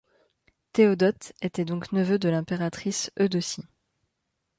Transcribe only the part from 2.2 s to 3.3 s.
l'impératrice